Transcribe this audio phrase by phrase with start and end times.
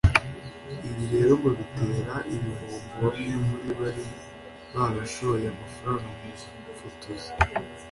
[0.87, 4.05] Ibi rero ngo bitera igihombo bamwe mu bari
[4.73, 6.29] barashoye amafaranga mu
[6.65, 7.31] bufotozi